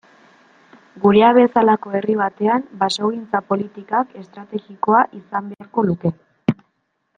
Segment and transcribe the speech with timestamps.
[1.03, 6.17] Geurea bezalako herri batean basogintza politikak estrategikoa izan beharko luke.